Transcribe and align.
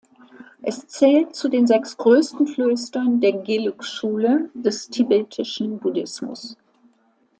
Es 0.63 0.87
zählt 0.87 1.35
zu 1.35 1.47
den 1.47 1.67
sechs 1.67 1.95
größten 1.95 2.47
Klöstern 2.47 3.19
der 3.21 3.33
Gelug-Schule 3.33 4.49
des 4.55 4.89
tibetischen 4.89 5.77
Buddhismus. 5.77 6.57